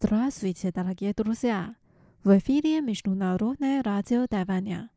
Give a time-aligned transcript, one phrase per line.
[0.00, 1.74] Здравствуйте, дорогие друзья!
[2.22, 4.90] В эфире Международное радио Тайваня.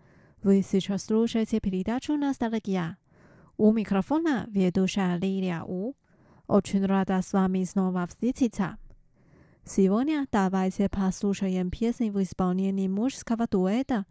[0.43, 2.99] Вы сейчас слушаете передачу «Ностальгия».
[3.57, 5.95] У микрофона ведущая Лилия У.
[6.45, 8.77] Очень рада с вами снова встретиться.
[9.66, 14.05] Сегодня давайте послушаем песни в исполнении мужского дуэта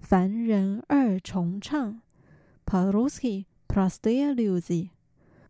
[0.00, 2.02] «Фан Рен Эр Чон Чан».
[2.64, 4.90] По-русски «Простые люди».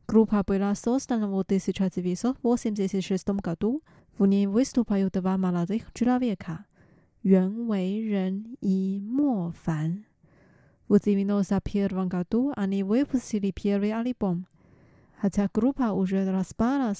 [0.06, 3.82] Группа была создана в 1986 году
[4.20, 6.64] W niej wystąpił dwa młodych człowieka.
[7.24, 10.02] Yuan Weiren i Mo Fan.
[10.88, 14.44] Udzimino za pierwą gadu, ani wypustili pierwszy album.
[15.22, 16.92] A ta grupa już rozpadła,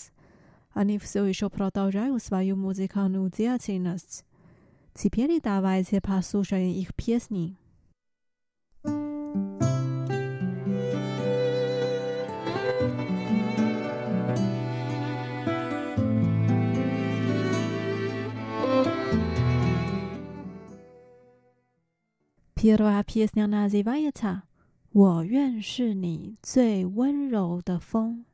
[0.74, 4.24] ani все еще продолжают свою музыкальную деятельность.
[4.94, 7.56] Теперь давайте послушаем их песни.
[22.61, 24.43] Первая песня называется
[24.91, 28.25] «我愿是你最温柔的风».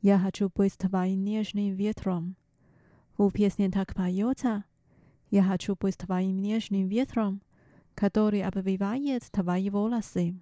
[0.00, 2.36] Я хочу быть твоим нежным ветром.
[3.16, 4.64] В песне так поется
[5.30, 7.40] «Я хочу быть твоим нежным ветром,
[7.94, 10.36] который обвивает твои волосы».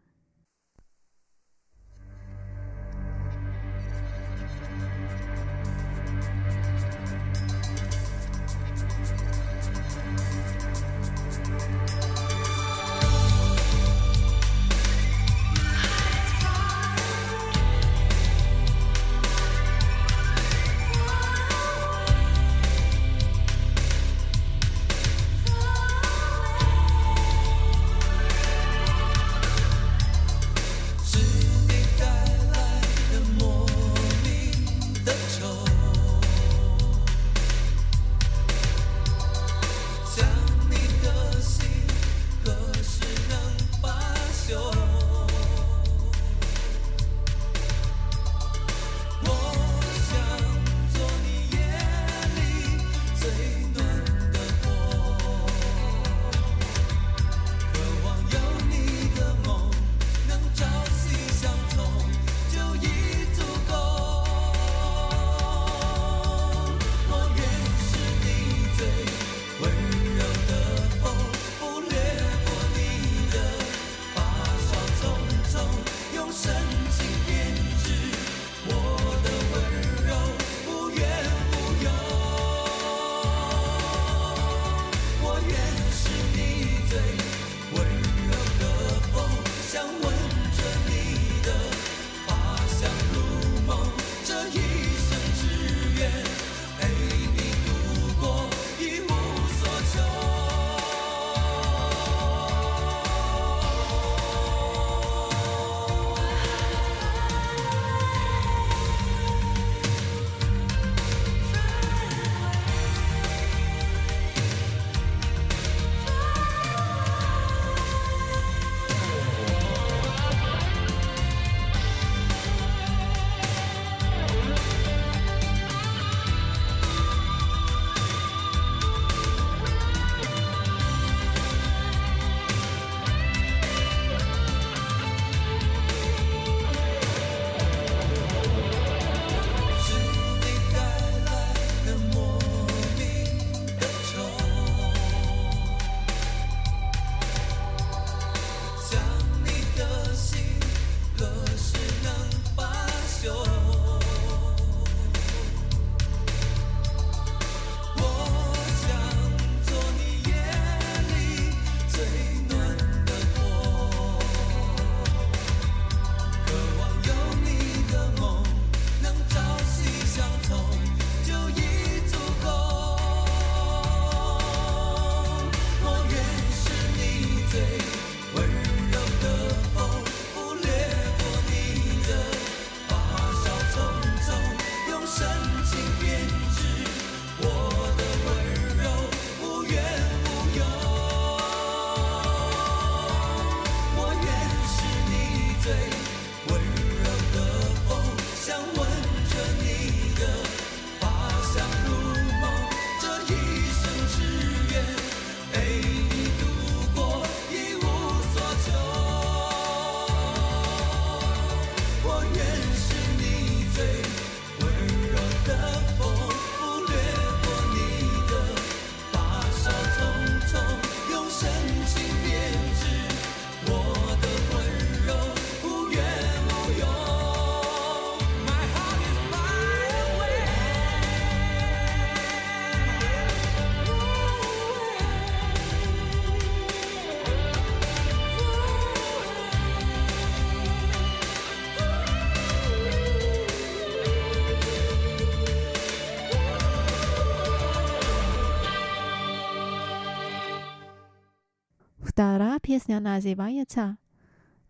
[252.82, 253.98] sana zebaiyata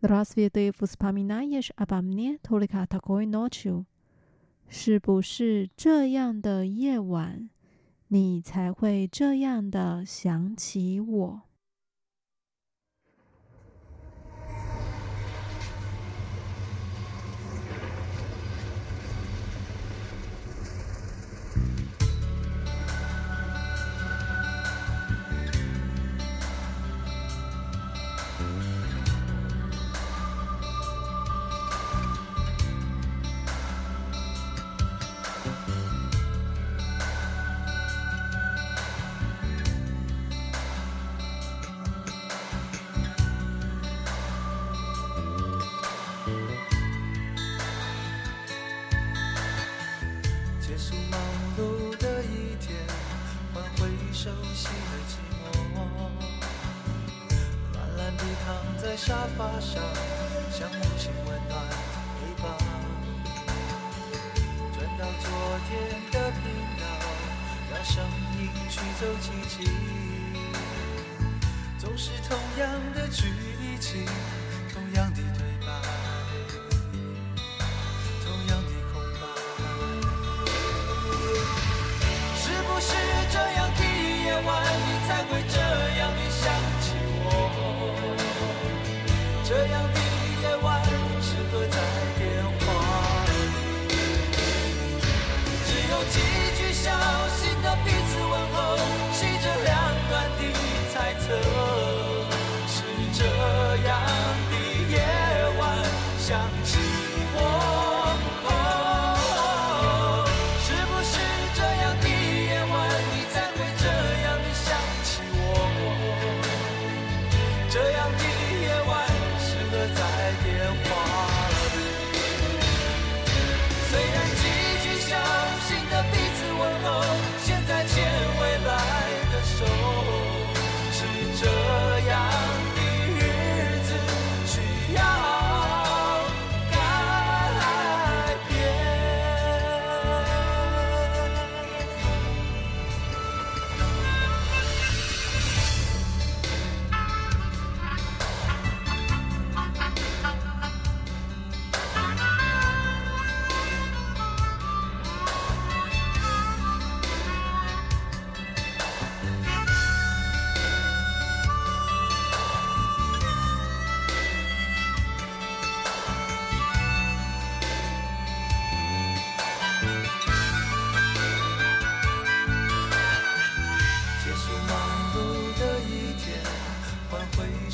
[0.02, 0.96] the raspberry devas
[4.68, 7.50] 是不是这样的夜晚
[8.08, 11.42] 你才会这样的想起我
[59.04, 59.82] 沙发上，
[60.52, 61.60] 像母亲温暖
[62.20, 62.46] 陪伴。
[64.76, 65.26] 转到昨
[65.68, 65.72] 天
[66.12, 66.44] 的频
[66.80, 66.86] 道，
[67.72, 67.96] 让声
[68.38, 69.66] 音驱走寂静。
[71.80, 73.26] 总是同样的剧
[73.80, 74.06] 情。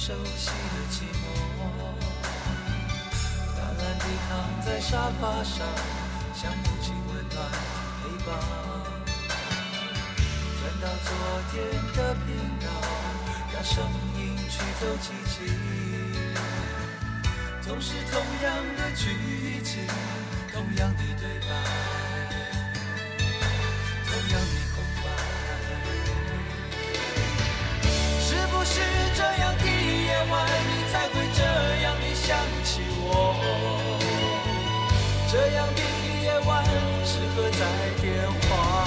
[0.07, 1.27] 熟悉的寂寞。
[3.57, 4.31] 懒懒地躺
[4.65, 5.67] 在沙发上，
[6.33, 7.35] 想母亲温暖
[7.99, 8.27] 陪伴。
[10.55, 11.11] 转到昨
[11.51, 11.55] 天
[11.93, 12.25] 的频
[12.61, 12.65] 道，
[13.53, 13.83] 让声
[14.15, 15.35] 音驱走寂静。
[17.61, 18.47] 总是同样
[18.77, 19.85] 的剧情，
[20.53, 21.86] 同样的对白。
[32.27, 33.33] 想起我。
[35.31, 35.81] 这样的
[36.21, 36.65] 夜晚
[37.05, 37.65] 适合在
[38.01, 38.86] 电话。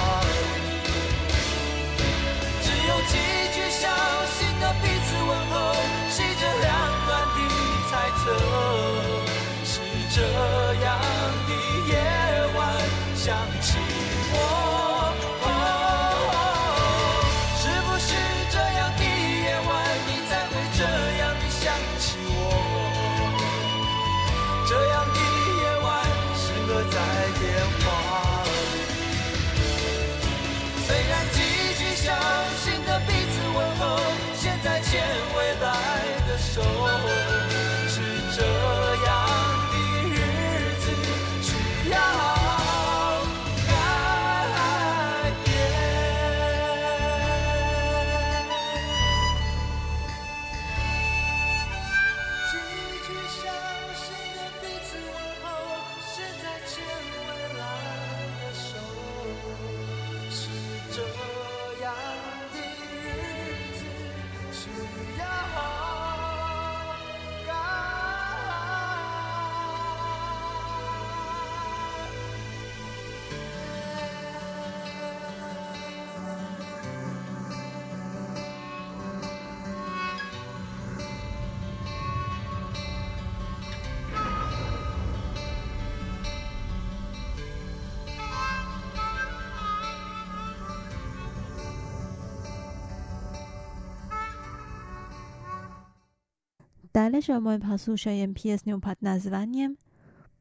[97.01, 99.77] Zależy moim posłuczeniem pieśnią pod nazwaniem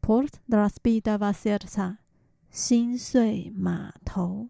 [0.01, 1.97] Port Draspida Waserca,
[2.51, 4.47] 心碎码头。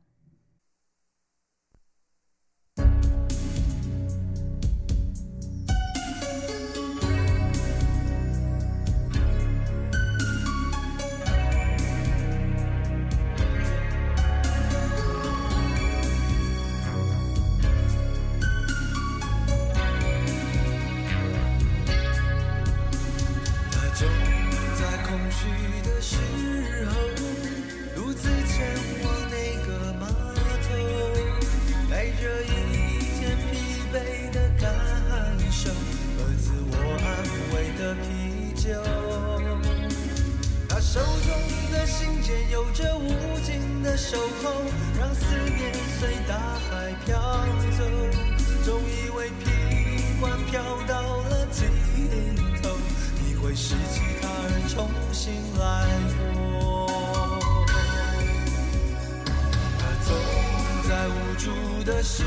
[61.90, 62.23] 的时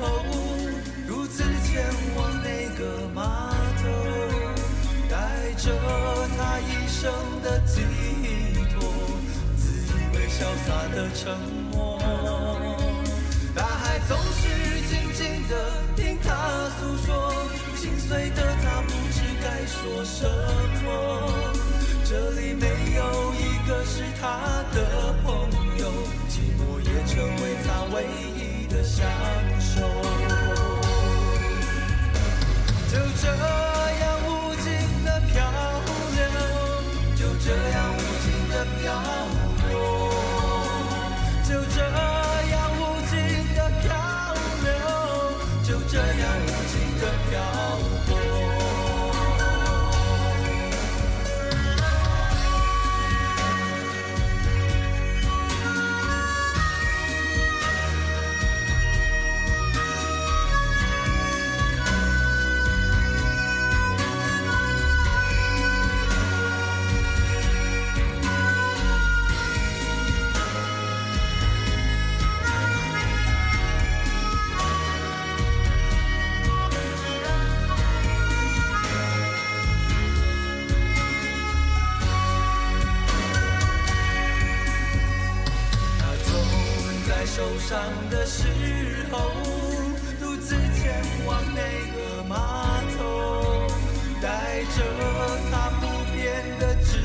[0.00, 0.24] 候，
[1.06, 1.86] 独自前
[2.16, 3.88] 往那个码头，
[5.08, 5.70] 带着
[6.36, 7.80] 他一生的寄
[8.74, 8.82] 托，
[9.56, 11.38] 自以为潇洒的沉
[11.70, 11.96] 默，
[13.54, 14.42] 大海总是
[14.88, 15.54] 静静的
[15.94, 17.32] 听他诉说，
[17.76, 20.28] 心碎的他不知该说什
[20.84, 20.88] 么。
[22.04, 25.86] 这里没有一个是他的朋友，
[26.28, 27.96] 寂寞也成为他唯
[28.34, 28.47] 一
[28.98, 29.06] 相
[29.60, 29.76] 守，
[32.90, 34.66] 就这样无尽
[35.04, 35.36] 的漂
[36.16, 36.26] 流，
[37.14, 38.52] 就这样无尽的
[38.82, 39.27] 漂。
[87.68, 88.44] 上的时
[89.12, 89.30] 候，
[90.18, 91.60] 独自前往那
[91.92, 93.66] 个码头，
[94.22, 94.82] 带着
[95.50, 96.96] 他不变的执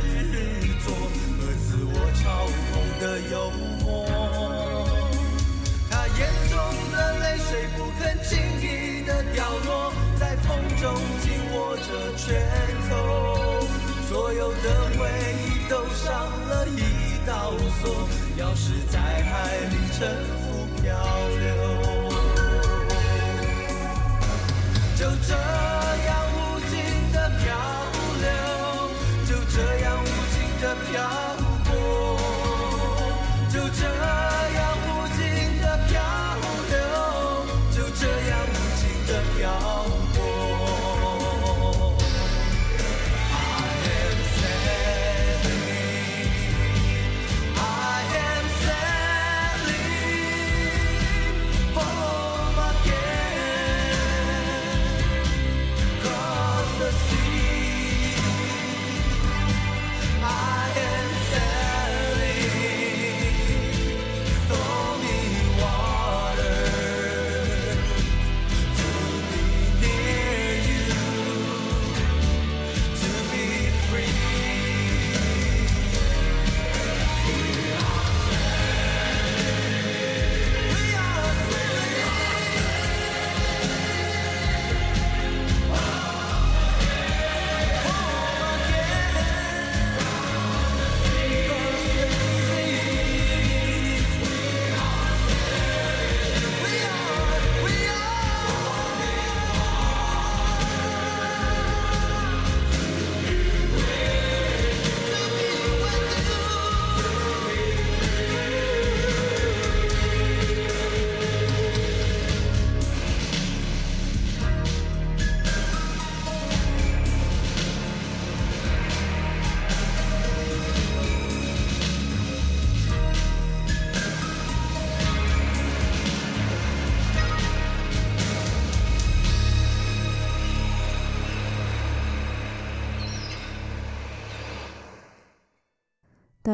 [0.85, 0.89] 着
[1.35, 2.23] 和自我嘲
[2.69, 3.51] 讽的幽
[3.83, 4.07] 默，
[5.91, 6.55] 他眼中
[6.93, 12.41] 的泪水不肯轻易的掉落在风中紧握着拳
[12.89, 13.67] 头，
[14.07, 14.65] 所有的
[14.97, 15.11] 回
[15.43, 16.07] 忆都上
[16.47, 16.79] 了一
[17.27, 17.51] 道
[17.81, 20.42] 锁，钥匙在海里沉浮。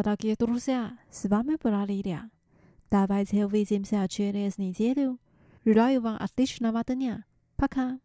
[0.02, 2.30] Дорогие друзья, с вами была Лилия.
[2.90, 5.20] Давайте увидимся через неделю.
[5.66, 7.26] Желаю вам отличного дня.
[7.58, 8.00] Пока.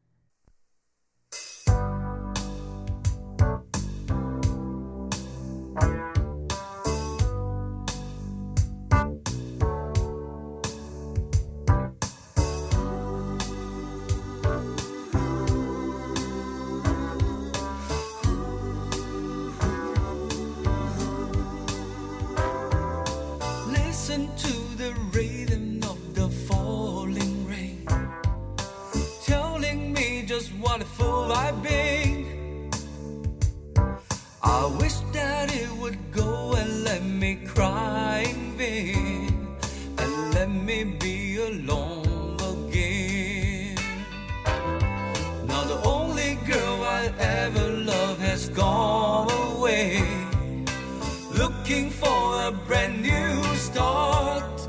[51.64, 54.68] Looking for a brand new start.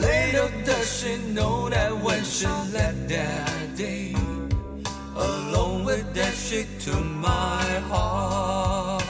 [0.00, 4.14] Later, does she know that when she left that day,
[5.16, 9.02] alone with that she took my heart?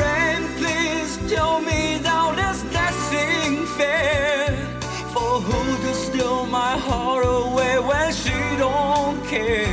[0.00, 4.50] Rain, please tell me now this dancing fair.
[5.14, 9.69] For who to steal my heart away when she don't care?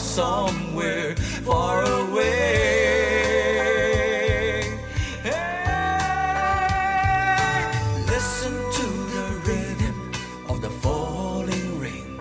[0.00, 1.14] Somewhere
[1.46, 2.30] far away.
[5.22, 6.00] Hey,
[8.06, 9.96] listen to the rhythm
[10.48, 12.18] of the falling rain,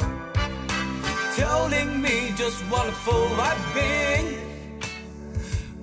[1.35, 4.25] telling me just what a fool I've been.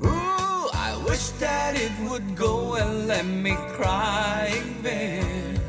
[0.05, 5.61] Ooh, I wish that it would go and let me cry in vain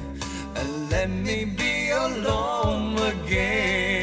[0.56, 3.97] and let me be alone again.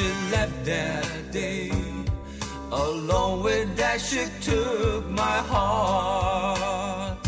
[0.00, 1.70] She left that day,
[2.72, 7.18] along with that she took my heart?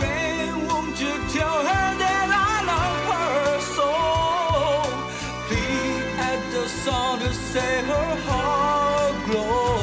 [0.00, 3.90] Rain, won't you tell her that I love her so?
[5.46, 9.78] Plead at the sun to set her heart glow,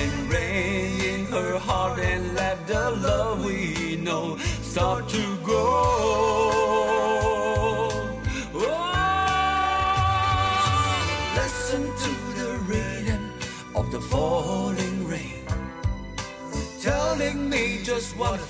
[0.00, 5.33] and rain in her heart and let the love we know start to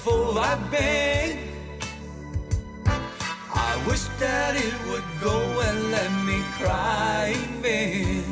[0.05, 1.39] fool I've been.
[3.67, 8.25] I wish that it would go and let me cry in vain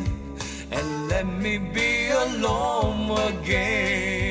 [0.71, 4.22] and let me be alone again.